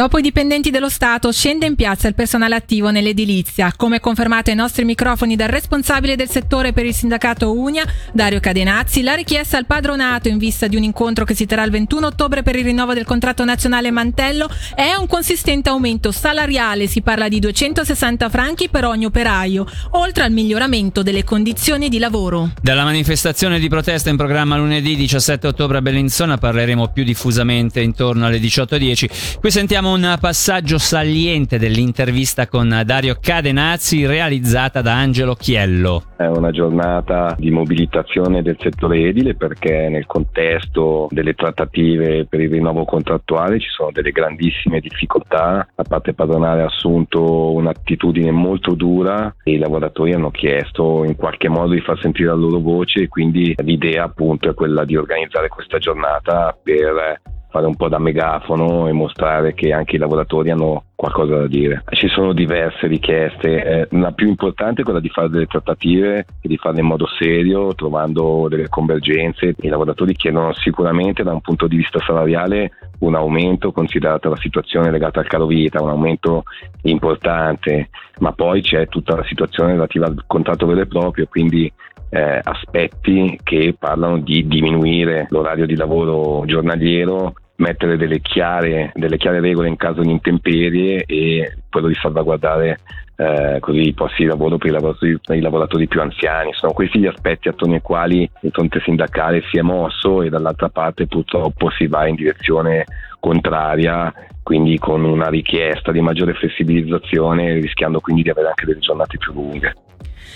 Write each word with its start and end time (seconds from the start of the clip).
Dopo 0.00 0.16
i 0.16 0.22
dipendenti 0.22 0.70
dello 0.70 0.88
Stato 0.88 1.30
scende 1.30 1.66
in 1.66 1.74
piazza 1.74 2.08
il 2.08 2.14
personale 2.14 2.54
attivo 2.54 2.90
nell'edilizia, 2.90 3.70
come 3.76 4.00
confermato 4.00 4.48
ai 4.48 4.56
nostri 4.56 4.86
microfoni 4.86 5.36
dal 5.36 5.48
responsabile 5.48 6.16
del 6.16 6.30
settore 6.30 6.72
per 6.72 6.86
il 6.86 6.94
sindacato 6.94 7.52
Unia, 7.52 7.84
Dario 8.10 8.40
Cadenazzi, 8.40 9.02
la 9.02 9.12
richiesta 9.12 9.58
al 9.58 9.66
padronato 9.66 10.28
in 10.28 10.38
vista 10.38 10.68
di 10.68 10.76
un 10.76 10.84
incontro 10.84 11.26
che 11.26 11.34
si 11.34 11.44
terrà 11.44 11.64
il 11.64 11.70
21 11.70 12.06
ottobre 12.06 12.42
per 12.42 12.56
il 12.56 12.64
rinnovo 12.64 12.94
del 12.94 13.04
contratto 13.04 13.44
nazionale 13.44 13.90
Mantello 13.90 14.48
è 14.74 14.94
un 14.94 15.06
consistente 15.06 15.68
aumento 15.68 16.12
salariale, 16.12 16.86
si 16.86 17.02
parla 17.02 17.28
di 17.28 17.38
260 17.38 18.30
franchi 18.30 18.70
per 18.70 18.86
ogni 18.86 19.04
operaio, 19.04 19.66
oltre 19.90 20.24
al 20.24 20.32
miglioramento 20.32 21.02
delle 21.02 21.24
condizioni 21.24 21.90
di 21.90 21.98
lavoro. 21.98 22.52
Dalla 22.62 22.84
manifestazione 22.84 23.58
di 23.58 23.68
protesta 23.68 24.08
in 24.08 24.16
programma 24.16 24.56
lunedì 24.56 24.96
17 24.96 25.46
ottobre 25.46 25.76
a 25.76 25.82
Bellinzona 25.82 26.38
parleremo 26.38 26.88
più 26.88 27.04
diffusamente 27.04 27.82
intorno 27.82 28.24
alle 28.24 28.38
18.10. 28.38 29.40
Qui 29.40 29.50
sentiamo 29.50 29.88
un 29.92 30.16
passaggio 30.20 30.78
saliente 30.78 31.58
dell'intervista 31.58 32.46
con 32.46 32.82
Dario 32.84 33.16
Cadenazzi 33.20 34.06
realizzata 34.06 34.82
da 34.82 34.94
Angelo 34.94 35.34
Chiello. 35.34 36.04
È 36.16 36.26
una 36.26 36.52
giornata 36.52 37.34
di 37.36 37.50
mobilitazione 37.50 38.42
del 38.42 38.56
settore 38.60 39.08
edile 39.08 39.34
perché 39.34 39.88
nel 39.88 40.06
contesto 40.06 41.08
delle 41.10 41.34
trattative 41.34 42.24
per 42.26 42.40
il 42.40 42.50
rinnovo 42.50 42.84
contrattuale 42.84 43.58
ci 43.58 43.68
sono 43.68 43.90
delle 43.90 44.12
grandissime 44.12 44.78
difficoltà. 44.78 45.66
La 45.74 45.84
parte 45.84 46.14
padronale 46.14 46.62
ha 46.62 46.66
assunto 46.66 47.52
un'attitudine 47.52 48.30
molto 48.30 48.74
dura 48.74 49.34
e 49.42 49.54
i 49.54 49.58
lavoratori 49.58 50.12
hanno 50.12 50.30
chiesto 50.30 51.02
in 51.04 51.16
qualche 51.16 51.48
modo 51.48 51.72
di 51.72 51.80
far 51.80 51.98
sentire 52.00 52.28
la 52.28 52.34
loro 52.34 52.60
voce 52.60 53.00
e 53.00 53.08
quindi 53.08 53.54
l'idea 53.64 54.04
appunto 54.04 54.48
è 54.48 54.54
quella 54.54 54.84
di 54.84 54.96
organizzare 54.96 55.48
questa 55.48 55.78
giornata 55.78 56.56
per 56.62 57.20
fare 57.50 57.66
un 57.66 57.74
po' 57.74 57.88
da 57.88 57.98
megafono 57.98 58.86
e 58.88 58.92
mostrare 58.92 59.54
che 59.54 59.72
anche 59.72 59.96
i 59.96 59.98
lavoratori 59.98 60.50
hanno 60.50 60.84
qualcosa 60.94 61.36
da 61.36 61.46
dire. 61.46 61.82
Ci 61.90 62.08
sono 62.08 62.32
diverse 62.32 62.86
richieste, 62.86 63.64
eh, 63.64 63.88
la 63.90 64.12
più 64.12 64.28
importante 64.28 64.80
è 64.80 64.84
quella 64.84 65.00
di 65.00 65.08
fare 65.08 65.28
delle 65.28 65.46
trattative 65.46 66.26
e 66.40 66.48
di 66.48 66.56
farle 66.56 66.80
in 66.80 66.86
modo 66.86 67.06
serio, 67.18 67.74
trovando 67.74 68.46
delle 68.48 68.68
convergenze. 68.68 69.54
I 69.58 69.68
lavoratori 69.68 70.14
chiedono 70.14 70.52
sicuramente 70.54 71.22
da 71.22 71.32
un 71.32 71.40
punto 71.40 71.66
di 71.66 71.76
vista 71.76 71.98
salariale 72.00 72.72
un 73.00 73.14
aumento 73.14 73.72
considerata 73.72 74.28
la 74.28 74.36
situazione 74.36 74.90
legata 74.90 75.20
al 75.20 75.26
caro 75.26 75.46
vita, 75.46 75.82
un 75.82 75.88
aumento 75.88 76.44
importante, 76.82 77.88
ma 78.18 78.32
poi 78.32 78.60
c'è 78.60 78.86
tutta 78.88 79.16
la 79.16 79.24
situazione 79.24 79.72
relativa 79.72 80.06
al 80.06 80.22
contratto 80.26 80.66
vero 80.66 80.82
e 80.82 80.86
proprio, 80.86 81.26
quindi 81.28 81.72
eh, 82.10 82.40
aspetti 82.42 83.38
che 83.42 83.74
parlano 83.78 84.18
di 84.18 84.46
diminuire 84.46 85.26
l'orario 85.30 85.64
di 85.64 85.76
lavoro 85.76 86.44
giornaliero, 86.44 87.34
mettere 87.60 87.96
delle 87.96 88.20
chiare, 88.20 88.90
delle 88.94 89.16
chiare 89.16 89.40
regole 89.40 89.68
in 89.68 89.76
caso 89.76 90.00
di 90.00 90.10
intemperie 90.10 91.04
e 91.04 91.58
quello 91.70 91.88
di 91.88 91.94
salvaguardare 91.94 92.78
eh, 93.16 93.58
così 93.60 93.88
i 93.88 93.92
posti 93.92 94.22
di 94.22 94.28
lavoro 94.28 94.56
per 94.56 94.70
i 94.70 94.72
lavoratori, 94.72 95.18
i 95.28 95.40
lavoratori, 95.40 95.86
più 95.86 96.00
anziani. 96.00 96.52
Sono 96.54 96.72
questi 96.72 96.98
gli 96.98 97.06
aspetti 97.06 97.48
attorno 97.48 97.74
ai 97.74 97.82
quali 97.82 98.28
il 98.40 98.50
fronte 98.50 98.80
sindacale 98.80 99.42
si 99.50 99.58
è 99.58 99.62
mosso 99.62 100.22
e 100.22 100.30
dall'altra 100.30 100.70
parte 100.70 101.06
purtroppo 101.06 101.70
si 101.70 101.86
va 101.86 102.06
in 102.06 102.14
direzione 102.14 102.86
contraria, 103.20 104.12
quindi 104.42 104.78
con 104.78 105.04
una 105.04 105.28
richiesta 105.28 105.92
di 105.92 106.00
maggiore 106.00 106.32
flessibilizzazione, 106.32 107.54
rischiando 107.54 108.00
quindi 108.00 108.22
di 108.22 108.30
avere 108.30 108.48
anche 108.48 108.64
delle 108.64 108.80
giornate 108.80 109.18
più 109.18 109.34
lunghe. 109.34 109.74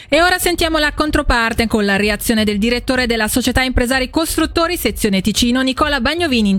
E 0.08 0.22
ora 0.22 0.38
sentiamo 0.38 0.78
la 0.78 0.92
controparte 0.92 1.66
con 1.66 1.84
la 1.84 1.96
reazione 1.96 2.44
del 2.44 2.58
direttore 2.58 3.06
della 3.06 3.28
società 3.28 3.62
impresari 3.62 4.10
costruttori 4.10 4.76
sezione 4.76 5.20
Ticino, 5.20 5.62
Nicola 5.62 6.00
Bagnovini, 6.00 6.56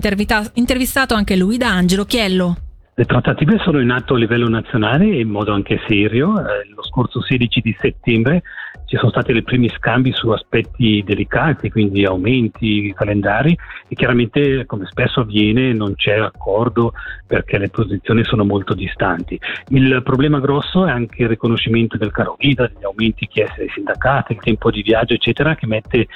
intervistato 0.54 1.14
anche 1.14 1.36
lui 1.36 1.56
da 1.56 1.68
Angelo 1.68 2.04
Chiello. 2.04 2.56
Le 2.94 3.04
trattative 3.04 3.58
sono 3.62 3.80
in 3.80 3.90
atto 3.90 4.14
a 4.14 4.18
livello 4.18 4.48
nazionale 4.48 5.04
in 5.04 5.28
modo 5.28 5.52
anche 5.52 5.78
serio. 5.86 6.38
Eh, 6.40 6.66
lo 6.74 6.82
scorso 6.82 7.20
16 7.20 7.60
di 7.60 7.76
settembre 7.78 8.42
ci 8.86 8.96
sono 8.96 9.10
stati 9.10 9.32
i 9.32 9.42
primi 9.42 9.68
scambi 9.68 10.12
su 10.12 10.30
aspetti 10.30 11.02
delicati, 11.04 11.70
quindi 11.70 12.04
aumenti, 12.04 12.92
calendari 12.94 13.56
e 13.88 13.94
chiaramente 13.94 14.64
come 14.64 14.86
spesso 14.86 15.20
avviene 15.20 15.72
non 15.72 15.94
c'è 15.96 16.16
accordo 16.18 16.92
perché 17.26 17.58
le 17.58 17.68
posizioni 17.68 18.22
sono 18.24 18.44
molto 18.44 18.74
distanti. 18.74 19.38
Il 19.68 20.02
problema 20.04 20.38
grosso 20.38 20.86
è 20.86 20.90
anche 20.90 21.22
il 21.22 21.28
riconoscimento 21.28 21.96
del 21.96 22.12
caro 22.12 22.36
vita, 22.38 22.68
degli 22.68 22.84
aumenti 22.84 23.26
chiesti 23.26 23.58
dai 23.58 23.70
sindacati, 23.74 24.32
il 24.32 24.38
tempo 24.40 24.70
di 24.70 24.82
viaggio 24.82 25.14
eccetera 25.14 25.56
che 25.56 25.66
mette 25.66 26.06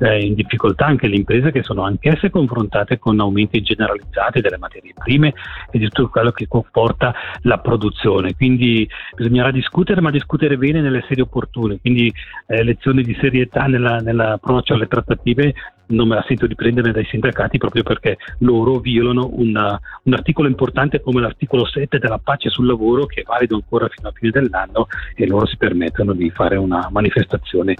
eh, 0.00 0.20
in 0.20 0.34
difficoltà 0.34 0.84
anche 0.84 1.08
le 1.08 1.16
imprese 1.16 1.50
che 1.50 1.62
sono 1.62 1.82
anch'esse 1.82 2.28
confrontate 2.28 2.98
con 2.98 3.18
aumenti 3.18 3.62
generalizzati 3.62 4.40
delle 4.40 4.58
materie 4.58 4.92
prime 4.94 5.32
e 5.70 5.78
di 5.78 5.88
tutto 5.88 6.08
quello 6.08 6.30
che 6.30 6.46
comporta 6.46 7.14
la 7.42 7.58
produzione. 7.58 8.34
Quindi 8.34 8.88
bisognerà 9.16 9.50
discutere 9.50 10.02
ma 10.02 10.10
discutere 10.10 10.58
bene 10.58 10.82
nelle 10.82 11.04
sedi 11.08 11.22
opportune. 11.22 11.78
Quindi 11.80 12.12
eh, 12.46 12.62
lezioni 12.62 13.02
di 13.02 13.16
serietà 13.20 13.64
nella, 13.66 13.98
nell'approccio 13.98 14.74
alle 14.74 14.86
trattative 14.86 15.54
non 15.88 16.08
me 16.08 16.16
la 16.16 16.24
sento 16.26 16.46
di 16.46 16.54
prendere 16.54 16.92
dai 16.92 17.04
sindacati 17.06 17.58
proprio 17.58 17.82
perché 17.82 18.16
loro 18.38 18.78
violano 18.78 19.28
una, 19.32 19.78
un 20.02 20.12
articolo 20.12 20.48
importante 20.48 21.00
come 21.00 21.20
l'articolo 21.20 21.64
7 21.64 21.98
della 21.98 22.18
pace 22.18 22.50
sul 22.50 22.66
lavoro 22.66 23.06
che 23.06 23.20
è 23.20 23.24
valido 23.24 23.54
ancora 23.54 23.88
fino 23.88 24.08
a 24.08 24.12
fine 24.12 24.30
dell'anno 24.30 24.88
e 25.14 25.26
loro 25.26 25.46
si 25.46 25.56
permettono 25.56 26.12
di 26.12 26.30
fare 26.30 26.56
una 26.56 26.88
manifestazione 26.90 27.74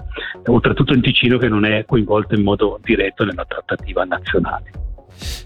oltretutto 0.45 0.93
in 0.93 1.01
Ticino 1.01 1.37
che 1.37 1.47
non 1.47 1.65
è 1.65 1.85
coinvolto 1.85 2.35
in 2.35 2.43
modo 2.43 2.79
diretto 2.83 3.25
nella 3.25 3.45
trattativa 3.45 4.03
nazionale. 4.05 4.88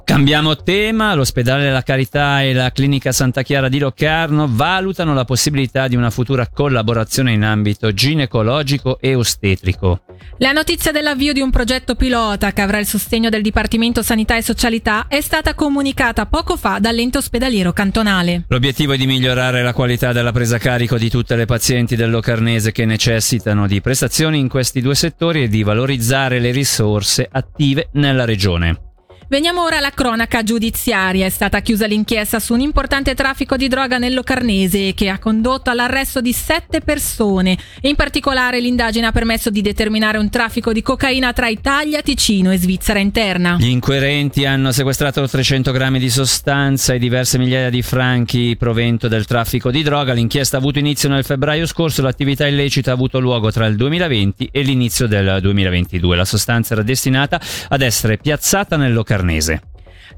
Cambiamo 0.03 0.55
tema, 0.57 1.13
l'ospedale 1.15 1.63
della 1.63 1.81
Carità 1.81 2.41
e 2.41 2.53
la 2.53 2.71
clinica 2.71 3.11
Santa 3.11 3.41
Chiara 3.41 3.69
di 3.69 3.79
Locarno 3.79 4.47
valutano 4.49 5.13
la 5.13 5.25
possibilità 5.25 5.87
di 5.87 5.95
una 5.95 6.09
futura 6.09 6.47
collaborazione 6.47 7.31
in 7.31 7.43
ambito 7.43 7.93
ginecologico 7.93 8.99
e 8.99 9.15
ostetrico. 9.15 10.01
La 10.37 10.51
notizia 10.51 10.91
dell'avvio 10.91 11.33
di 11.33 11.41
un 11.41 11.49
progetto 11.49 11.95
pilota 11.95 12.51
che 12.53 12.61
avrà 12.61 12.79
il 12.79 12.85
sostegno 12.85 13.29
del 13.29 13.41
Dipartimento 13.41 14.01
Sanità 14.01 14.35
e 14.35 14.41
Socialità 14.41 15.05
è 15.07 15.21
stata 15.21 15.53
comunicata 15.53 16.25
poco 16.25 16.57
fa 16.57 16.79
dall'ente 16.79 17.17
ospedaliero 17.17 17.71
cantonale. 17.71 18.43
L'obiettivo 18.47 18.93
è 18.93 18.97
di 18.97 19.07
migliorare 19.07 19.63
la 19.63 19.73
qualità 19.73 20.11
della 20.11 20.31
presa 20.31 20.57
a 20.57 20.59
carico 20.59 20.97
di 20.97 21.09
tutte 21.09 21.35
le 21.35 21.45
pazienti 21.45 21.95
del 21.95 22.11
Locarnese 22.11 22.71
che 22.71 22.85
necessitano 22.85 23.67
di 23.67 23.81
prestazioni 23.81 24.39
in 24.39 24.47
questi 24.47 24.81
due 24.81 24.95
settori 24.95 25.43
e 25.43 25.47
di 25.47 25.63
valorizzare 25.63 26.39
le 26.39 26.51
risorse 26.51 27.27
attive 27.31 27.89
nella 27.93 28.25
regione. 28.25 28.92
Veniamo 29.29 29.63
ora 29.63 29.77
alla 29.77 29.91
cronaca 29.91 30.43
giudiziaria. 30.43 31.25
È 31.25 31.29
stata 31.29 31.61
chiusa 31.61 31.87
l'inchiesta 31.87 32.39
su 32.39 32.53
un 32.53 32.59
importante 32.59 33.15
traffico 33.15 33.55
di 33.55 33.67
droga 33.67 33.97
nel 33.97 34.13
Locarnese 34.13 34.93
che 34.93 35.09
ha 35.09 35.17
condotto 35.17 35.69
all'arresto 35.69 36.19
di 36.19 36.33
sette 36.33 36.81
persone. 36.81 37.57
In 37.81 37.95
particolare 37.95 38.59
l'indagine 38.59 39.07
ha 39.07 39.11
permesso 39.11 39.49
di 39.49 39.61
determinare 39.61 40.17
un 40.17 40.29
traffico 40.29 40.73
di 40.73 40.81
cocaina 40.81 41.31
tra 41.31 41.47
Italia, 41.47 42.01
Ticino 42.01 42.51
e 42.51 42.57
Svizzera 42.57 42.99
interna. 42.99 43.55
Gli 43.59 43.69
inquirenti 43.69 44.45
hanno 44.45 44.71
sequestrato 44.71 45.25
300 45.25 45.71
grammi 45.71 45.99
di 45.99 46.09
sostanza 46.09 46.93
e 46.93 46.99
diverse 46.99 47.37
migliaia 47.37 47.69
di 47.69 47.81
franchi 47.81 48.55
provento 48.57 49.07
del 49.07 49.25
traffico 49.25 49.71
di 49.71 49.83
droga. 49.83 50.13
L'inchiesta 50.13 50.57
ha 50.57 50.59
avuto 50.59 50.79
inizio 50.79 51.07
nel 51.07 51.23
febbraio 51.23 51.65
scorso. 51.65 52.01
L'attività 52.01 52.45
illecita 52.45 52.91
ha 52.91 52.93
avuto 52.93 53.19
luogo 53.19 53.51
tra 53.51 53.65
il 53.67 53.77
2020 53.77 54.49
e 54.51 54.61
l'inizio 54.61 55.07
del 55.07 55.39
2022. 55.41 56.15
La 56.15 56.25
sostanza 56.25 56.73
era 56.73 56.83
destinata 56.83 57.39
ad 57.69 57.81
essere 57.81 58.17
piazzata 58.17 58.75
nel 58.75 58.91
Locarnese 58.93 59.11
Farnese. 59.13 59.61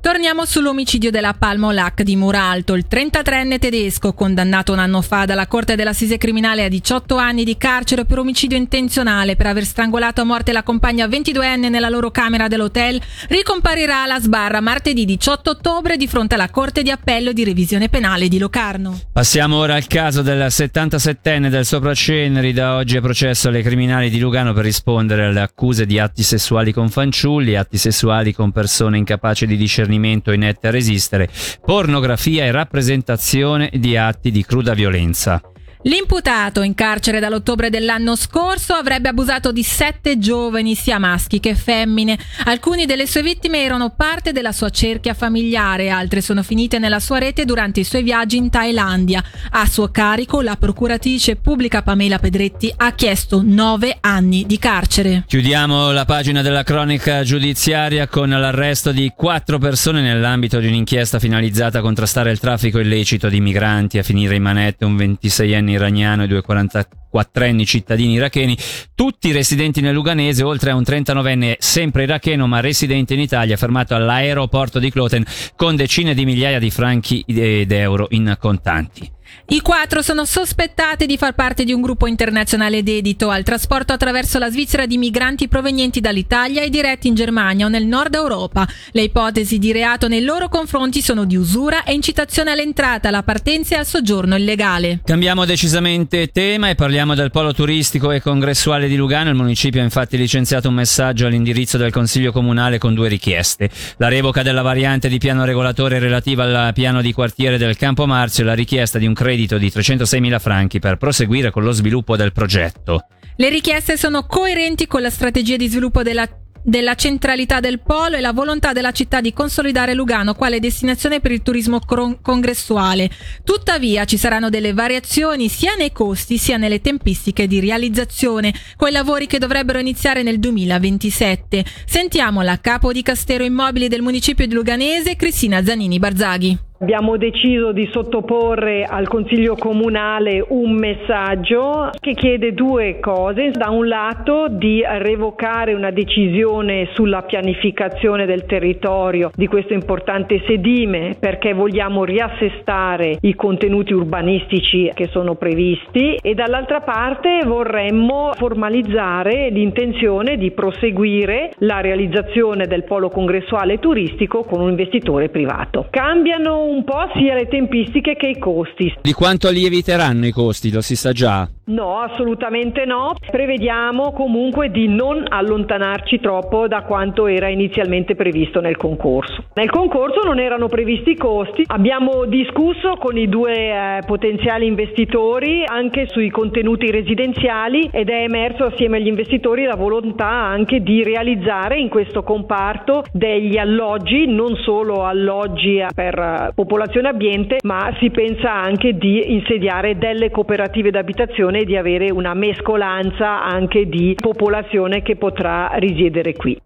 Torniamo 0.02 0.46
sull'omicidio 0.46 1.10
della 1.10 1.34
Palmolac 1.34 2.04
di 2.04 2.16
Muralto, 2.16 2.74
il 2.76 2.86
33enne 2.90 3.58
tedesco 3.58 4.14
condannato 4.14 4.72
un 4.72 4.80
anno 4.80 5.02
fa 5.02 5.26
dalla 5.26 5.48
Corte 5.48 5.76
dell'Assise 5.76 6.18
Criminale 6.18 6.64
a 6.64 6.68
18 6.68 7.16
anni 7.16 7.44
di 7.44 7.58
carcere 7.58 8.06
per 8.06 8.20
omicidio 8.20 8.58
intenzionale 8.58 9.36
per 9.36 9.48
aver 9.48 9.64
strangolato 9.64 10.22
a 10.22 10.24
morte 10.24 10.52
la 10.52 10.64
compagna 10.64 11.08
22enne 11.08 11.70
nella 11.70 11.90
loro 11.90 12.12
camera 12.12 12.48
dell'hotel, 12.48 13.02
ricomparirà 13.30 14.04
alla 14.04 14.20
sbarra 14.20 14.60
martedì 14.60 15.06
18 15.06 15.50
ottobre 15.50 15.98
di 15.98 16.08
fronte 16.08 16.36
alla 16.36 16.50
Corte 16.50 16.84
di 16.84 16.92
Appello 16.92 17.32
di 17.32 17.44
Revisione 17.44 17.90
Penale 17.90 18.28
di 18.28 18.38
Locarno. 18.38 19.00
Passiamo 19.12 19.58
ora 19.58 19.76
al 19.76 19.88
caso 19.88 20.22
del 20.22 20.46
77enne 20.46 21.50
del 21.50 21.66
Sopraceneri, 21.66 22.54
da 22.54 22.76
oggi 22.76 22.98
è 22.98 23.02
processo 23.02 23.48
alle 23.48 23.64
criminali 23.64 24.10
di 24.10 24.20
Lugano 24.20 24.54
per 24.54 24.66
rispondere 24.66 25.26
alle 25.26 25.42
accuse 25.42 25.86
di 25.86 25.98
atti 26.00 26.22
sessuali 26.22 26.72
con 26.72 26.90
fanciulli, 26.90 27.56
atti 27.56 27.78
sessuali 27.78 28.34
con 28.34 28.52
persone 28.52 28.98
incapaci 28.98 29.48
di 29.48 29.56
discernere 29.56 29.74
discernimento 29.76 30.32
inette 30.32 30.68
a 30.68 30.72
resistere, 30.72 31.30
pornografia 31.64 32.46
e 32.46 32.52
rappresentazione 32.52 33.70
di 33.74 33.98
atti 33.98 34.32
di 34.32 34.46
cruda 34.46 34.74
violenza. 34.74 35.42
L'imputato, 35.88 36.64
in 36.64 36.74
carcere 36.74 37.20
dall'ottobre 37.20 37.70
dell'anno 37.70 38.16
scorso, 38.16 38.74
avrebbe 38.74 39.10
abusato 39.10 39.52
di 39.52 39.62
sette 39.62 40.18
giovani, 40.18 40.74
sia 40.74 40.98
maschi 40.98 41.40
che 41.40 41.54
femmine. 41.54 42.18
Alcuni 42.46 42.88
delle 42.88 43.06
sue 43.06 43.22
vittime 43.22 43.64
erano 43.64 43.92
parte 43.92 44.32
della 44.32 44.52
sua 44.52 44.72
cerchia 44.72 45.14
familiare, 45.14 45.90
altre 45.90 46.22
sono 46.22 46.42
finite 46.42 46.80
nella 46.80 47.00
sua 47.00 47.20
rete 47.20 47.46
durante 47.46 47.82
i 47.82 47.84
suoi 47.84 48.02
viaggi 48.02 48.38
in 48.38 48.50
Thailandia. 48.50 49.24
A 49.52 49.68
suo 49.68 49.90
carico, 49.92 50.42
la 50.42 50.56
procuratrice 50.56 51.36
pubblica 51.36 51.84
Pamela 51.84 52.18
Pedretti 52.18 52.74
ha 52.76 52.94
chiesto 52.94 53.44
nove 53.46 53.98
anni 54.02 54.44
di 54.48 54.58
carcere. 54.58 55.26
Chiudiamo 55.28 55.92
la 55.92 56.06
pagina 56.06 56.42
della 56.42 56.64
cronica 56.64 57.22
giudiziaria 57.22 58.08
con 58.08 58.30
l'arresto 58.30 58.92
di 58.92 59.12
quattro 59.16 59.60
persone 59.60 60.02
nell'ambito 60.02 60.58
di 60.58 60.66
un'inchiesta 60.66 61.20
finalizzata 61.20 61.78
a 61.78 61.82
contrastare 61.84 62.32
il 62.32 62.40
traffico 62.40 62.80
illecito 62.80 63.30
di 63.30 63.40
migranti, 63.40 64.00
a 64.00 64.04
finire 64.04 64.34
in 64.34 64.42
manette 64.42 64.84
un 64.84 64.96
26enne 64.96 65.74
iraniano 65.76 66.24
e 66.24 66.28
due 66.28 66.44
44enni 66.46 67.66
cittadini 67.66 68.14
iracheni, 68.14 68.58
tutti 68.96 69.32
residenti 69.32 69.82
nel 69.82 69.94
Luganese, 69.94 70.44
oltre 70.44 70.72
a 70.72 70.76
un 70.76 70.84
39enne 70.86 71.56
sempre 71.60 72.04
iracheno 72.04 72.48
ma 72.48 72.60
residente 72.60 73.14
in 73.14 73.20
Italia, 73.20 73.56
fermato 73.58 73.96
all'aeroporto 73.96 74.80
di 74.80 74.92
Cloten 74.92 75.24
con 75.56 75.76
decine 75.76 76.14
di 76.14 76.26
migliaia 76.26 76.60
di 76.60 76.72
franchi 76.72 77.24
ed 77.28 77.72
euro 77.72 78.08
in 78.10 78.36
contanti. 78.40 79.12
I 79.48 79.62
quattro 79.62 80.02
sono 80.02 80.26
sospettati 80.26 81.06
di 81.06 81.18
far 81.18 81.34
parte 81.34 81.64
di 81.64 81.72
un 81.72 81.82
gruppo 81.82 82.08
internazionale 82.08 82.82
dedito 82.82 83.30
al 83.30 83.44
trasporto 83.44 83.94
attraverso 83.94 84.40
la 84.40 84.50
Svizzera 84.50 84.86
di 84.88 84.98
migranti 84.98 85.48
provenienti 85.48 86.02
dall'Italia 86.02 86.62
e 86.64 86.70
diretti 86.70 87.08
in 87.08 87.14
Germania 87.14 87.68
o 87.68 87.70
nel 87.70 87.86
nord 87.86 88.16
Europa. 88.16 88.68
Le 88.92 89.04
ipotesi 89.04 89.60
di 89.60 89.72
reato 89.72 90.08
nei 90.08 90.24
loro 90.24 90.50
confronti 90.50 91.02
sono 91.02 91.26
di 91.26 91.36
usura 91.36 91.84
e 91.84 91.94
incitazione 91.94 92.52
all'entrata, 92.52 93.10
alla 93.10 93.22
partenza 93.22 93.76
e 93.76 93.78
al 93.80 93.86
soggiorno 93.86 94.36
illegale. 94.36 95.02
Cambiamo 95.06 95.46
decisamente 95.46 96.28
tema 96.32 96.70
e 96.70 96.76
parliamo 96.76 97.14
del 97.14 97.30
polo 97.30 97.54
turistico 97.54 98.12
e 98.12 98.22
congressuale 98.22 98.88
di 98.88 98.96
Lugano. 98.96 99.30
Il 99.30 99.36
municipio 99.36 99.80
ha 99.82 99.84
infatti 99.84 100.18
licenziato 100.18 100.70
un 100.70 100.76
messaggio 100.76 101.28
all'indirizzo 101.28 101.78
del 101.78 101.92
Consiglio 101.92 102.32
Comunale 102.32 102.80
con 102.80 102.96
due 102.96 103.10
richieste. 103.10 103.70
La 103.98 104.08
revoca 104.08 104.42
della 104.42 104.64
variante 104.64 105.08
di 105.08 105.20
piano 105.20 105.46
regolatore 105.46 106.00
relativa 106.00 106.44
al 106.44 106.74
piano 106.74 107.02
di 107.02 107.14
quartiere 107.14 107.58
del 107.58 107.78
Campo 107.78 108.08
Marzio 108.08 108.44
e 108.44 108.48
la 108.48 108.54
richiesta 108.54 108.98
di 108.98 109.06
un 109.06 109.14
credito 109.26 109.58
di 109.58 109.72
306.000 109.74 110.40
franchi 110.40 110.78
per 110.78 110.98
proseguire 110.98 111.50
con 111.50 111.64
lo 111.64 111.72
sviluppo 111.72 112.16
del 112.16 112.32
progetto. 112.32 113.08
Le 113.38 113.50
richieste 113.50 113.98
sono 113.98 114.28
coerenti 114.28 114.86
con 114.86 115.02
la 115.02 115.10
strategia 115.10 115.56
di 115.56 115.68
sviluppo 115.68 116.04
della 116.04 116.30
della 116.68 116.96
centralità 116.96 117.60
del 117.60 117.80
polo 117.80 118.16
e 118.16 118.22
la 118.22 118.34
volontà 118.34 118.74
della 118.74 118.92
città 118.92 119.22
di 119.22 119.34
consolidare 119.34 119.94
Lugano 119.94 120.34
quale 120.34 120.60
destinazione 120.60 121.20
per 121.20 121.32
il 121.32 121.44
turismo 121.44 121.80
congressuale. 121.80 123.08
Tuttavia 123.44 124.06
ci 124.06 124.18
saranno 124.18 124.50
delle 124.50 124.74
variazioni 124.74 125.48
sia 125.48 125.76
nei 125.76 125.92
costi 125.92 126.40
sia 126.40 126.58
nelle 126.58 126.82
tempistiche 126.82 127.46
di 127.46 127.60
realizzazione, 127.60 128.52
con 128.78 128.90
i 128.90 128.92
lavori 128.92 129.28
che 129.28 129.38
dovrebbero 129.38 129.78
iniziare 129.78 130.24
nel 130.24 130.40
2027. 130.40 131.64
Sentiamo 131.86 132.42
la 132.42 132.60
capo 132.60 132.92
di 132.92 133.04
Castero 133.04 133.44
Immobili 133.44 133.88
del 133.88 134.02
municipio 134.02 134.48
di 134.48 134.56
Luganese, 134.56 135.16
Cristina 135.16 135.64
Zanini 135.64 136.00
Barzaghi. 136.00 136.58
Abbiamo 136.86 137.18
deciso 137.18 137.72
di 137.72 137.90
sottoporre 137.92 138.84
al 138.84 139.08
Consiglio 139.08 139.56
Comunale 139.56 140.46
un 140.50 140.74
messaggio 140.74 141.90
che 142.00 142.14
chiede 142.14 142.54
due 142.54 143.00
cose. 143.00 143.50
Da 143.50 143.72
un 143.72 143.88
lato 143.88 144.50
di 144.50 144.84
revocare 144.86 145.74
una 145.74 145.90
decisione 145.90 146.90
sulla 146.94 147.24
pianificazione 147.24 148.28
del 148.28 148.46
territorio 148.46 149.32
di 149.34 149.48
questo 149.48 149.74
importante 149.74 150.44
sedime 150.46 151.16
perché 151.20 151.54
vogliamo 151.54 152.04
riassestare 152.04 153.18
i 153.22 153.34
contenuti 153.34 153.92
urbanistici 153.92 154.92
che 154.94 155.08
sono 155.08 155.34
previsti 155.34 156.20
e 156.22 156.36
dall'altra 156.36 156.82
parte 156.82 157.40
vorremmo 157.46 158.30
formalizzare 158.36 159.50
l'intenzione 159.50 160.38
di 160.38 160.52
proseguire 160.52 161.50
la 161.62 161.82
realizzazione 161.82 162.68
del 162.68 162.84
polo 162.84 163.10
congressuale 163.10 163.80
turistico 163.80 164.44
con 164.44 164.62
un 164.62 164.70
investitore 164.70 165.30
privato. 165.30 165.88
Cambiano 165.90 166.74
un 166.76 166.84
po' 166.84 167.08
sia 167.16 167.36
le 167.36 167.48
tempistiche 167.48 168.16
che 168.16 168.28
i 168.28 168.38
costi. 168.38 168.94
Di 169.02 169.14
quanto 169.14 169.50
lieviteranno 169.50 170.26
i 170.26 170.32
costi? 170.32 170.72
Lo 170.72 170.82
si 170.82 170.98
sa 170.98 171.14
già? 171.14 171.50
No, 171.68 172.00
assolutamente 172.00 172.86
no. 172.86 173.16
Prevediamo 173.32 174.12
comunque 174.12 174.70
di 174.70 174.88
non 174.88 175.26
allontanarci 175.28 176.20
troppo 176.20 176.68
da 176.68 176.84
quanto 176.84 177.26
era 177.26 177.48
inizialmente 177.48 178.14
previsto 178.14 178.60
nel 178.60 178.78
concorso. 178.78 179.46
Nel 179.56 179.72
concorso 179.72 180.22
non 180.24 180.40
erano 180.40 180.68
previsti 180.68 181.12
i 181.12 181.18
costi, 181.18 181.64
abbiamo 181.66 182.26
discusso 182.26 182.98
con 183.00 183.18
i 183.18 183.28
due 183.28 183.54
eh, 183.54 184.00
potenziali 184.06 184.68
investitori 184.68 185.64
anche 185.66 186.08
sui 186.08 186.30
contenuti 186.30 186.92
residenziali 186.92 187.90
ed 187.92 188.10
è 188.10 188.22
emerso 188.22 188.66
assieme 188.66 188.98
agli 188.98 189.08
investitori 189.08 189.64
la 189.64 189.76
volontà 189.76 190.28
anche 190.28 190.82
di 190.82 191.04
realizzare 191.04 191.80
in 191.80 191.90
questo 191.90 192.22
comparto 192.22 193.06
degli 193.12 193.58
alloggi, 193.58 194.28
non 194.28 194.56
solo 194.58 195.04
alloggi 195.04 195.84
per 195.96 196.20
eh, 196.20 196.52
popolazione 196.54 197.08
ambiente, 197.08 197.58
ma 197.64 197.92
si 198.00 198.12
pensa 198.12 198.54
anche 198.54 198.94
di 198.98 199.34
insediare 199.34 199.98
delle 199.98 200.30
cooperative 200.30 200.92
d'abitazione 200.92 201.55
di 201.64 201.78
avere 201.78 202.12
una 202.12 202.34
mescolanza 202.34 203.44
anche 203.44 203.88
di 203.88 204.16
popolazione 204.20 205.02
che 205.02 205.16
potrà 205.16 205.70
risiedere 205.76 206.34
qui. 206.34 206.60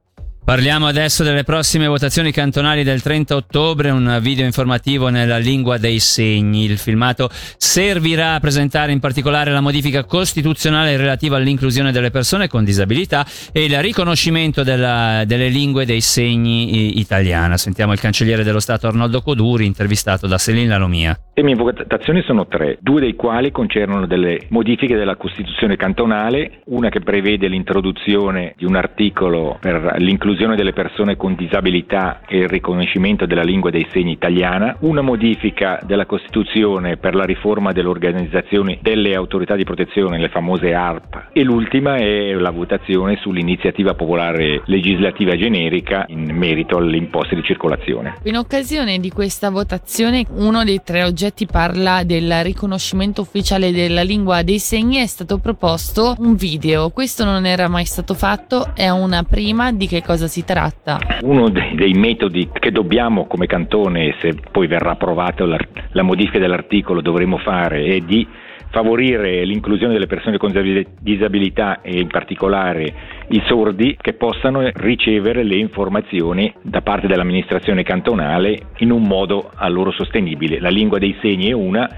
Parliamo 0.49 0.87
adesso 0.87 1.23
delle 1.23 1.43
prossime 1.43 1.85
votazioni 1.85 2.31
cantonali 2.31 2.81
del 2.81 3.03
30 3.03 3.35
ottobre, 3.35 3.91
un 3.91 4.17
video 4.19 4.45
informativo 4.45 5.09
nella 5.09 5.37
lingua 5.37 5.77
dei 5.77 5.99
segni. 5.99 6.63
Il 6.63 6.79
filmato 6.79 7.29
servirà 7.29 8.33
a 8.33 8.39
presentare 8.39 8.91
in 8.91 8.99
particolare 8.99 9.51
la 9.51 9.61
modifica 9.61 10.05
costituzionale 10.05 10.97
relativa 10.97 11.37
all'inclusione 11.37 11.91
delle 11.91 12.09
persone 12.09 12.47
con 12.47 12.63
disabilità 12.63 13.27
e 13.53 13.65
il 13.65 13.79
riconoscimento 13.79 14.63
della, 14.63 15.21
delle 15.23 15.49
lingue 15.49 15.85
dei 15.85 16.01
segni 16.01 16.97
italiana. 16.97 17.55
Sentiamo 17.55 17.93
il 17.93 17.99
cancelliere 17.99 18.43
dello 18.43 18.59
Stato 18.59 18.87
Arnoldo 18.87 19.21
Coduri, 19.21 19.67
intervistato 19.67 20.25
da 20.25 20.39
Selin 20.39 20.67
Lalomia. 20.67 21.15
Le 21.35 21.43
mie 21.43 21.53
votazioni 21.53 22.23
sono 22.23 22.47
tre, 22.47 22.79
due 22.81 22.99
dei 23.01 23.13
quali 23.13 23.51
concernono 23.51 24.07
delle 24.07 24.47
modifiche 24.49 24.97
della 24.97 25.15
Costituzione 25.15 25.75
cantonale, 25.75 26.61
una 26.65 26.89
che 26.89 27.01
prevede 27.01 27.47
l'introduzione 27.47 28.55
di 28.57 28.65
un 28.65 28.75
articolo 28.75 29.59
per 29.61 29.93
l'inclusione 29.99 30.37
l'inclusione 30.39 30.55
delle 30.55 30.73
persone 30.73 31.17
con 31.17 31.35
disabilità 31.35 32.21
e 32.25 32.37
il 32.39 32.47
riconoscimento 32.47 33.25
della 33.25 33.43
lingua 33.43 33.69
dei 33.69 33.85
segni 33.91 34.13
italiana, 34.13 34.77
una 34.81 35.01
modifica 35.01 35.79
della 35.83 36.05
Costituzione 36.05 36.95
per 36.95 37.13
la 37.13 37.25
riforma 37.25 37.73
dell'organizzazione 37.73 38.79
delle 38.81 39.15
autorità 39.15 39.55
di 39.55 39.65
protezione, 39.65 40.17
le 40.17 40.29
famose 40.29 40.73
ARP, 40.73 41.29
e 41.33 41.43
l'ultima 41.43 41.95
è 41.95 42.31
la 42.33 42.51
votazione 42.51 43.17
sull'iniziativa 43.17 43.95
popolare 43.95 44.61
legislativa 44.65 45.35
generica 45.35 46.05
in 46.07 46.33
merito 46.33 46.77
alle 46.77 46.97
imposte 46.97 47.35
di 47.35 47.43
circolazione. 47.43 48.15
In 48.23 48.37
occasione 48.37 48.99
di 48.99 49.09
questa 49.09 49.49
votazione 49.49 50.25
uno 50.35 50.63
dei 50.63 50.81
tre 50.83 51.03
oggetti 51.03 51.45
parla 51.47 52.03
del 52.03 52.43
riconoscimento 52.43 53.21
ufficiale 53.21 53.71
della 53.71 54.03
lingua 54.03 54.43
dei 54.43 54.59
segni 54.59 54.97
è 54.97 55.07
stato 55.07 55.39
proposto 55.39 56.15
un 56.19 56.35
video. 56.35 56.89
Questo 56.91 57.25
non 57.25 57.45
era 57.45 57.67
mai 57.67 57.85
stato 57.85 58.13
fatto, 58.13 58.71
è 58.73 58.89
una 58.89 59.23
prima 59.23 59.73
di 59.73 59.87
che 59.87 60.01
cosa 60.01 60.27
si 60.29 60.45
tratta? 60.45 60.99
Uno 61.21 61.49
dei, 61.49 61.75
dei 61.75 61.93
metodi 61.93 62.49
che 62.53 62.71
dobbiamo 62.71 63.27
come 63.27 63.47
cantone, 63.47 64.15
se 64.21 64.35
poi 64.49 64.67
verrà 64.67 64.91
approvata 64.91 65.45
la, 65.45 65.57
la 65.91 66.03
modifica 66.03 66.39
dell'articolo, 66.39 67.01
dovremo 67.01 67.37
fare 67.37 67.83
è 67.83 67.99
di 67.99 68.25
favorire 68.71 69.43
l'inclusione 69.45 69.93
delle 69.93 70.05
persone 70.05 70.37
con 70.37 70.51
disabilità 70.99 71.81
e 71.81 71.99
in 71.99 72.07
particolare 72.07 72.93
i 73.29 73.41
sordi 73.47 73.97
che 73.99 74.13
possano 74.13 74.69
ricevere 74.75 75.43
le 75.43 75.55
informazioni 75.55 76.53
da 76.61 76.81
parte 76.81 77.07
dell'amministrazione 77.07 77.83
cantonale 77.83 78.67
in 78.77 78.91
un 78.91 79.03
modo 79.03 79.49
a 79.53 79.67
loro 79.67 79.91
sostenibile. 79.91 80.59
La 80.59 80.69
lingua 80.69 80.99
dei 80.99 81.17
segni 81.19 81.49
è 81.49 81.53
una, 81.53 81.89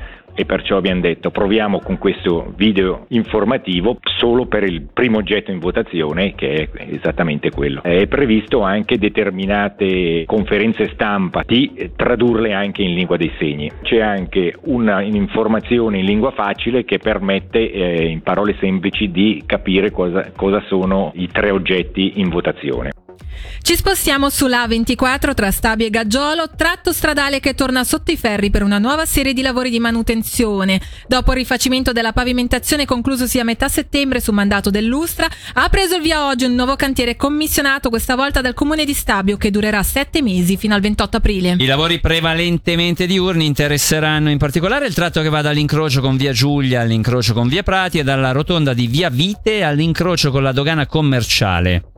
e 0.41 0.45
perciò 0.45 0.77
abbiamo 0.77 1.01
detto 1.01 1.29
proviamo 1.29 1.79
con 1.81 1.99
questo 1.99 2.51
video 2.55 3.05
informativo 3.09 3.97
solo 4.17 4.47
per 4.47 4.63
il 4.63 4.87
primo 4.91 5.19
oggetto 5.19 5.51
in 5.51 5.59
votazione 5.59 6.33
che 6.33 6.53
è 6.53 6.69
esattamente 6.93 7.51
quello. 7.51 7.83
È 7.83 8.07
previsto 8.07 8.61
anche 8.61 8.97
determinate 8.97 10.23
conferenze 10.25 10.89
stampa 10.93 11.43
di 11.45 11.91
tradurle 11.95 12.53
anche 12.53 12.81
in 12.81 12.95
lingua 12.95 13.17
dei 13.17 13.31
segni. 13.37 13.69
C'è 13.83 14.01
anche 14.01 14.55
un'informazione 14.61 15.99
in 15.99 16.05
lingua 16.05 16.31
facile 16.31 16.85
che 16.85 16.97
permette 16.97 17.71
eh, 17.71 18.05
in 18.07 18.21
parole 18.21 18.55
semplici 18.59 19.11
di 19.11 19.43
capire 19.45 19.91
cosa, 19.91 20.31
cosa 20.35 20.61
sono 20.67 21.11
i 21.15 21.27
tre 21.27 21.51
oggetti 21.51 22.13
in 22.15 22.29
votazione. 22.29 22.89
Ci 23.61 23.75
spostiamo 23.75 24.29
sulla 24.29 24.65
A24 24.65 25.33
tra 25.33 25.51
Stabio 25.51 25.85
e 25.85 25.89
Gaggiolo, 25.89 26.49
tratto 26.55 26.91
stradale 26.91 27.39
che 27.39 27.53
torna 27.53 27.83
sotto 27.83 28.11
i 28.11 28.17
ferri 28.17 28.49
per 28.49 28.63
una 28.63 28.79
nuova 28.79 29.05
serie 29.05 29.33
di 29.33 29.41
lavori 29.41 29.69
di 29.69 29.79
manutenzione. 29.79 30.81
Dopo 31.07 31.31
il 31.31 31.37
rifacimento 31.37 31.91
della 31.91 32.11
pavimentazione 32.11 32.85
conclusosi 32.85 33.39
a 33.39 33.43
metà 33.43 33.67
settembre 33.67 34.19
su 34.19 34.31
mandato 34.31 34.69
dell'Ustra, 34.69 35.27
ha 35.53 35.69
preso 35.69 35.95
il 35.95 36.01
via 36.01 36.25
oggi 36.25 36.45
un 36.45 36.55
nuovo 36.55 36.75
cantiere 36.75 37.15
commissionato 37.15 37.89
questa 37.89 38.15
volta 38.15 38.41
dal 38.41 38.53
comune 38.53 38.83
di 38.83 38.93
Stabio 38.93 39.37
che 39.37 39.51
durerà 39.51 39.83
sette 39.83 40.21
mesi 40.21 40.57
fino 40.57 40.73
al 40.73 40.81
28 40.81 41.17
aprile. 41.17 41.55
I 41.59 41.65
lavori 41.65 41.99
prevalentemente 41.99 43.05
diurni 43.05 43.45
interesseranno 43.45 44.29
in 44.29 44.37
particolare 44.37 44.87
il 44.87 44.93
tratto 44.93 45.21
che 45.21 45.29
va 45.29 45.41
dall'incrocio 45.41 46.01
con 46.01 46.17
via 46.17 46.31
Giulia 46.31 46.81
all'incrocio 46.81 47.33
con 47.33 47.47
via 47.47 47.63
Prati 47.63 47.99
e 47.99 48.03
dalla 48.03 48.31
rotonda 48.31 48.73
di 48.73 48.87
via 48.87 49.09
Vite 49.09 49.63
all'incrocio 49.63 50.31
con 50.31 50.41
la 50.41 50.51
dogana 50.51 50.85
commerciale. 50.85 51.90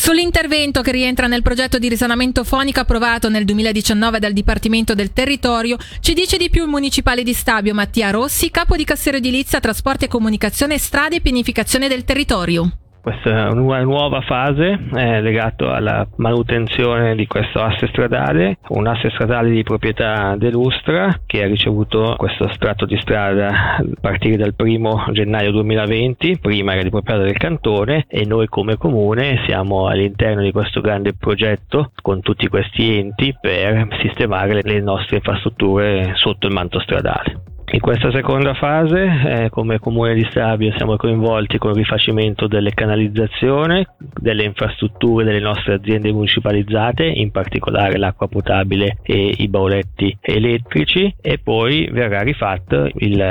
Sull'intervento 0.00 0.80
che 0.80 0.92
rientra 0.92 1.26
nel 1.26 1.42
progetto 1.42 1.76
di 1.76 1.88
risanamento 1.88 2.44
fonico 2.44 2.78
approvato 2.78 3.28
nel 3.28 3.44
2019 3.44 4.20
dal 4.20 4.32
Dipartimento 4.32 4.94
del 4.94 5.12
Territorio, 5.12 5.76
ci 5.98 6.14
dice 6.14 6.36
di 6.36 6.50
più 6.50 6.62
il 6.62 6.68
municipale 6.68 7.24
di 7.24 7.34
Stabio 7.34 7.74
Mattia 7.74 8.10
Rossi, 8.10 8.52
capo 8.52 8.76
di 8.76 8.84
Cassero 8.84 9.16
Edilizia, 9.16 9.58
Trasporti 9.58 10.04
e 10.04 10.08
Comunicazione, 10.08 10.78
Strade 10.78 11.16
e 11.16 11.20
Pianificazione 11.20 11.88
del 11.88 12.04
Territorio. 12.04 12.87
Questa 13.08 13.46
è 13.46 13.50
una 13.52 13.80
nuova 13.80 14.20
fase 14.20 14.78
eh, 14.94 15.22
legata 15.22 15.74
alla 15.74 16.06
manutenzione 16.16 17.14
di 17.14 17.26
questo 17.26 17.58
asse 17.58 17.86
stradale, 17.86 18.58
un 18.68 18.86
asse 18.86 19.08
stradale 19.08 19.48
di 19.48 19.62
proprietà 19.62 20.36
dell'Ustra 20.36 21.18
che 21.24 21.42
ha 21.42 21.46
ricevuto 21.46 22.16
questo 22.18 22.48
strato 22.52 22.84
di 22.84 22.98
strada 22.98 23.76
a 23.78 23.84
partire 23.98 24.36
dal 24.36 24.52
1 24.54 25.06
gennaio 25.12 25.52
2020, 25.52 26.38
prima 26.38 26.72
era 26.74 26.82
di 26.82 26.90
proprietà 26.90 27.22
del 27.22 27.38
cantone 27.38 28.04
e 28.08 28.26
noi 28.26 28.46
come 28.46 28.76
comune 28.76 29.40
siamo 29.46 29.86
all'interno 29.86 30.42
di 30.42 30.52
questo 30.52 30.82
grande 30.82 31.14
progetto 31.14 31.92
con 32.02 32.20
tutti 32.20 32.46
questi 32.48 32.98
enti 32.98 33.34
per 33.40 33.88
sistemare 34.02 34.60
le 34.62 34.80
nostre 34.82 35.16
infrastrutture 35.16 36.12
sotto 36.16 36.46
il 36.46 36.52
manto 36.52 36.78
stradale. 36.78 37.47
In 37.70 37.80
questa 37.80 38.10
seconda 38.10 38.54
fase, 38.54 39.04
eh, 39.26 39.50
come 39.50 39.78
comune 39.78 40.14
di 40.14 40.26
Stabio, 40.30 40.72
siamo 40.76 40.96
coinvolti 40.96 41.58
con 41.58 41.70
il 41.72 41.76
rifacimento 41.76 42.46
delle 42.46 42.72
canalizzazioni, 42.72 43.86
delle 43.98 44.44
infrastrutture 44.44 45.24
delle 45.24 45.38
nostre 45.38 45.74
aziende 45.74 46.10
municipalizzate, 46.10 47.04
in 47.04 47.30
particolare 47.30 47.98
l'acqua 47.98 48.26
potabile 48.26 48.96
e 49.02 49.34
i 49.36 49.48
bauletti 49.48 50.16
elettrici, 50.18 51.14
e 51.20 51.38
poi 51.38 51.88
verrà 51.92 52.22
rifatto 52.22 52.88
il 52.94 53.22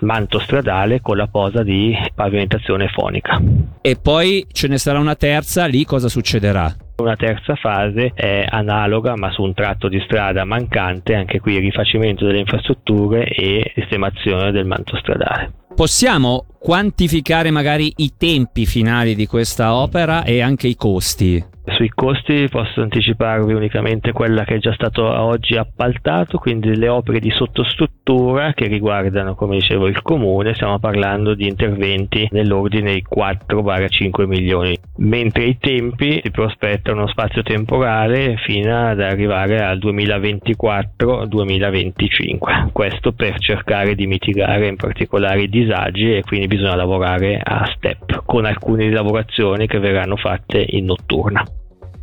manto 0.00 0.38
stradale 0.38 1.02
con 1.02 1.18
la 1.18 1.26
posa 1.26 1.62
di 1.62 1.94
pavimentazione 2.14 2.88
fonica. 2.88 3.38
E 3.82 3.96
poi 4.00 4.46
ce 4.50 4.68
ne 4.68 4.78
sarà 4.78 5.00
una 5.00 5.16
terza, 5.16 5.66
lì 5.66 5.84
cosa 5.84 6.08
succederà? 6.08 6.74
Una 7.02 7.16
terza 7.16 7.56
fase 7.56 8.12
è 8.14 8.46
analoga 8.48 9.16
ma 9.16 9.32
su 9.32 9.42
un 9.42 9.54
tratto 9.54 9.88
di 9.88 10.00
strada 10.04 10.44
mancante, 10.44 11.16
anche 11.16 11.40
qui 11.40 11.58
rifacimento 11.58 12.24
delle 12.24 12.38
infrastrutture 12.38 13.24
e 13.24 13.72
sistemazione 13.74 14.52
del 14.52 14.66
manto 14.66 14.96
stradale. 14.98 15.52
Possiamo 15.74 16.46
quantificare 16.60 17.50
magari 17.50 17.92
i 17.96 18.12
tempi 18.16 18.66
finali 18.66 19.16
di 19.16 19.26
questa 19.26 19.74
opera 19.74 20.22
e 20.22 20.40
anche 20.42 20.68
i 20.68 20.76
costi? 20.76 21.51
Sui 21.64 21.90
costi 21.90 22.48
posso 22.50 22.82
anticiparvi 22.82 23.52
unicamente 23.52 24.10
quella 24.10 24.42
che 24.42 24.56
è 24.56 24.58
già 24.58 24.72
stato 24.72 25.04
oggi 25.04 25.56
appaltato, 25.56 26.38
quindi 26.38 26.76
le 26.76 26.88
opere 26.88 27.20
di 27.20 27.30
sottostruttura 27.30 28.52
che 28.52 28.66
riguardano, 28.66 29.36
come 29.36 29.58
dicevo, 29.58 29.86
il 29.86 30.02
comune, 30.02 30.54
stiamo 30.54 30.80
parlando 30.80 31.34
di 31.34 31.46
interventi 31.46 32.26
nell'ordine 32.32 32.94
di 32.94 33.06
4-5 33.08 34.26
milioni, 34.26 34.76
mentre 34.96 35.44
i 35.44 35.56
tempi 35.58 36.20
si 36.22 36.32
prospetta 36.32 36.90
uno 36.90 37.06
spazio 37.06 37.44
temporale 37.44 38.38
fino 38.38 38.88
ad 38.88 39.00
arrivare 39.00 39.60
al 39.60 39.78
2024-2025. 39.78 42.72
Questo 42.72 43.12
per 43.12 43.38
cercare 43.38 43.94
di 43.94 44.08
mitigare 44.08 44.66
in 44.66 44.74
particolare 44.74 45.42
i 45.42 45.48
disagi 45.48 46.16
e 46.16 46.22
quindi 46.22 46.48
bisogna 46.48 46.74
lavorare 46.74 47.40
a 47.40 47.64
step 47.76 48.24
con 48.26 48.46
alcune 48.46 48.90
lavorazioni 48.90 49.68
che 49.68 49.78
verranno 49.78 50.16
fatte 50.16 50.66
in 50.68 50.86
notturna. 50.86 51.51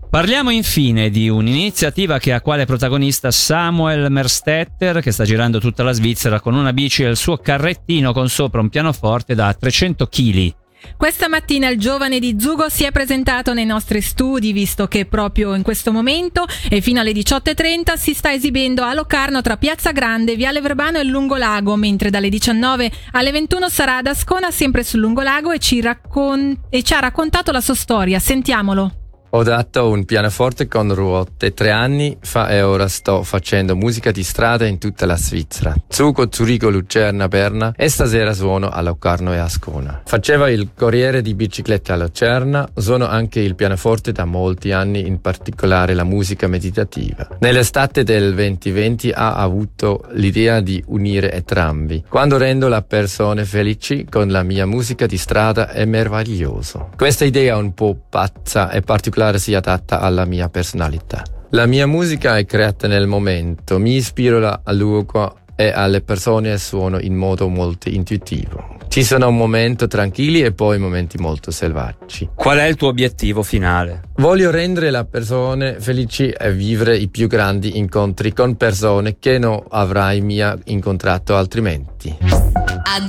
Parliamo 0.10 0.50
infine 0.50 1.12
di 1.12 1.30
un'iniziativa 1.30 2.18
che 2.18 2.34
ha 2.34 2.42
quale 2.42 2.66
protagonista 2.66 3.30
Samuel 3.30 4.10
Merstetter 4.10 5.02
che 5.02 5.12
sta 5.12 5.24
girando 5.24 5.60
tutta 5.60 5.84
la 5.84 5.92
Svizzera 5.92 6.40
con 6.40 6.56
una 6.56 6.74
bici 6.74 7.04
e 7.04 7.10
il 7.10 7.16
suo 7.16 7.38
carrettino 7.38 8.12
con 8.12 8.28
sopra 8.28 8.60
un 8.60 8.70
pianoforte 8.70 9.36
da 9.36 9.54
300 9.54 10.08
kg. 10.08 10.54
Questa 10.98 11.30
mattina 11.30 11.70
il 11.70 11.78
giovane 11.78 12.18
di 12.18 12.38
Zugo 12.40 12.70
si 12.70 12.86
è 12.86 12.92
presentato 12.92 13.54
nei 13.54 13.66
nostri 13.66 14.02
studi, 14.02 14.52
visto 14.52 14.88
che 14.88 15.06
proprio 15.06 15.54
in 15.54 15.62
questo 15.62 15.92
momento 15.92 16.48
e 16.70 16.82
fino 16.82 17.00
alle 17.02 17.12
18.30 17.12 17.96
si 17.96 18.16
sta 18.16 18.34
esibendo 18.34 18.82
a 18.82 18.96
Locarno 18.96 19.42
tra 19.42 19.58
Piazza 19.58 19.92
Grande, 19.92 20.36
Viale 20.36 20.60
Verbano 20.60 20.98
e 20.98 21.04
Lungolago, 21.04 21.76
mentre 21.76 22.10
dalle 22.10 22.30
19 22.30 22.92
alle 23.12 23.32
21 23.32 23.70
sarà 23.70 23.98
ad 23.98 24.08
Ascona, 24.08 24.50
sempre 24.50 24.84
sul 24.84 25.02
Lungolago, 25.02 25.52
e 25.52 25.60
ci, 25.60 25.82
raccon- 25.82 26.62
e 26.72 26.82
ci 26.82 26.96
ha 26.96 27.00
raccontato 27.00 27.52
la 27.52 27.62
sua 27.62 27.76
storia. 27.76 28.18
Sentiamolo. 28.18 28.99
Ho 29.32 29.44
dato 29.44 29.90
un 29.90 30.06
pianoforte 30.06 30.68
con 30.68 30.92
ruote 30.92 31.54
tre 31.54 31.70
anni 31.70 32.18
fa 32.20 32.50
e 32.50 32.64
ora 32.64 32.88
sto 32.88 33.22
facendo 33.22 33.76
musica 33.76 34.10
di 34.10 34.24
strada 34.24 34.66
in 34.66 34.80
tutta 34.80 35.06
la 35.06 35.18
Svizzera. 35.18 35.76
Zucco, 35.88 36.30
Zurigo, 36.32 36.72
Lucerna, 36.72 37.28
Berna 37.28 37.72
e 37.76 37.90
stasera 37.90 38.34
suono 38.34 38.70
a 38.70 38.82
Locarno 38.82 39.32
e 39.32 39.38
Ascona. 39.38 40.02
Faceva 40.04 40.50
il 40.50 40.70
corriere 40.76 41.22
di 41.22 41.36
bicicletta 41.36 41.94
a 41.94 41.98
Lucerna, 41.98 42.68
suono 42.74 43.06
anche 43.06 43.40
il 43.40 43.54
pianoforte 43.54 44.12
da 44.12 44.26
molti 44.26 44.72
anni, 44.72 45.06
in 45.06 45.22
particolare 45.22 45.94
la 45.94 46.04
musica 46.04 46.48
meditativa. 46.48 47.28
Nell'estate 47.40 48.04
del 48.04 48.34
2020 48.34 49.12
ha 49.12 49.36
avuto 49.36 50.06
l'idea 50.14 50.60
di 50.60 50.84
unire 50.88 51.32
entrambi. 51.32 52.04
Quando 52.10 52.38
rendo 52.38 52.68
le 52.68 52.82
persone 52.82 53.46
felici 53.46 54.08
con 54.10 54.30
la 54.30 54.42
mia 54.42 54.66
musica 54.66 55.06
di 55.06 55.18
strada 55.18 55.70
è 55.70 55.86
meraviglioso. 55.86 56.90
Questa 56.98 57.26
idea 57.26 57.58
un 57.58 57.76
po' 57.76 57.96
pazza 58.10 58.72
e 58.72 58.82
particolare 59.20 59.40
si 59.40 59.54
adatta 59.54 60.00
alla 60.00 60.26
mia 60.26 60.50
personalità. 60.50 61.24
La 61.52 61.66
mia 61.66 61.86
musica 61.88 62.38
è 62.38 62.46
creata 62.46 62.88
nel 62.88 63.08
momento, 63.08 63.80
mi 63.80 63.96
ispiro 63.96 64.62
al 64.64 64.78
luogo 64.78 65.40
e 65.56 65.72
alle 65.72 66.02
persone 66.02 66.54
e 66.54 66.58
suono 66.58 67.00
in 67.00 67.16
modo 67.16 67.50
molto 67.50 67.90
intuitivo. 67.90 68.78
Ci 68.88 69.04
sono 69.04 69.30
momenti 69.30 69.88
tranquilli 69.88 70.42
e 70.42 70.52
poi 70.52 70.80
momenti 70.80 71.18
molto 71.18 71.52
selvaggi. 71.52 72.30
Qual 72.34 72.58
è 72.58 72.64
il 72.64 72.76
tuo 72.76 72.88
obiettivo 72.88 73.44
finale? 73.44 74.02
Voglio 74.16 74.52
rendere 74.52 74.90
le 74.90 75.06
persone 75.06 75.80
felici 75.80 76.30
e 76.30 76.52
vivere 76.52 76.98
i 76.98 77.08
più 77.10 77.28
grandi 77.28 77.78
incontri 77.78 78.34
con 78.34 78.56
persone 78.56 79.18
che 79.20 79.38
non 79.38 79.62
avrai 79.70 80.22
mai 80.22 80.62
incontrato 80.66 81.36
altrimenti. 81.36 82.18